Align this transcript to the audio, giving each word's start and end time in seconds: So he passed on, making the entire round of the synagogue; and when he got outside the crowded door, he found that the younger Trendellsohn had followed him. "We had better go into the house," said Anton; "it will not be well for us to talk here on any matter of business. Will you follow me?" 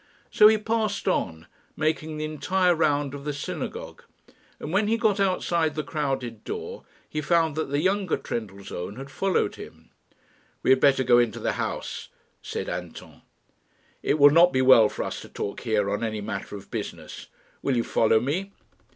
So 0.31 0.47
he 0.47 0.57
passed 0.57 1.07
on, 1.07 1.45
making 1.77 2.17
the 2.17 2.25
entire 2.25 2.73
round 2.73 3.13
of 3.13 3.23
the 3.23 3.33
synagogue; 3.33 4.01
and 4.59 4.73
when 4.73 4.87
he 4.87 4.97
got 4.97 5.19
outside 5.19 5.75
the 5.75 5.83
crowded 5.83 6.43
door, 6.43 6.85
he 7.07 7.21
found 7.21 7.55
that 7.55 7.69
the 7.69 7.81
younger 7.83 8.17
Trendellsohn 8.17 8.95
had 8.95 9.11
followed 9.11 9.57
him. 9.57 9.91
"We 10.63 10.71
had 10.71 10.79
better 10.79 11.03
go 11.03 11.19
into 11.19 11.39
the 11.39 11.51
house," 11.51 12.09
said 12.41 12.67
Anton; 12.67 13.21
"it 14.01 14.17
will 14.17 14.31
not 14.31 14.51
be 14.51 14.63
well 14.63 14.89
for 14.89 15.03
us 15.03 15.21
to 15.21 15.29
talk 15.29 15.59
here 15.59 15.87
on 15.91 16.03
any 16.03 16.19
matter 16.21 16.55
of 16.55 16.71
business. 16.71 17.27
Will 17.61 17.77
you 17.77 17.83
follow 17.83 18.19
me?" 18.19 18.49